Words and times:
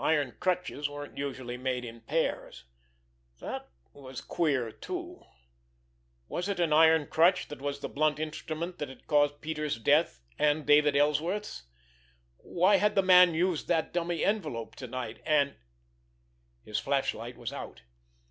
Iron 0.00 0.34
crutches 0.40 0.88
weren't 0.88 1.18
usually 1.18 1.58
made 1.58 1.84
in 1.84 2.00
pairs. 2.00 2.64
That 3.38 3.68
was 3.92 4.22
queer, 4.22 4.72
too! 4.72 5.26
Was 6.26 6.48
it 6.48 6.58
an 6.58 6.72
iron 6.72 7.06
crutch 7.06 7.48
that 7.48 7.60
was 7.60 7.80
the 7.80 7.88
blunt 7.90 8.18
instrument 8.18 8.78
that 8.78 8.88
had 8.88 9.06
caused 9.06 9.42
Peters' 9.42 9.78
death—and 9.78 10.64
David 10.64 10.96
Ellsworth's? 10.96 11.64
Why 12.38 12.76
had 12.76 12.94
the 12.94 13.02
man 13.02 13.34
used 13.34 13.68
that 13.68 13.92
dummy 13.92 14.24
envelope 14.24 14.74
to 14.76 14.86
night, 14.86 15.20
and— 15.26 15.56
His 16.64 16.78
flashlight 16.78 17.36
was 17.36 17.52
out. 17.52 17.82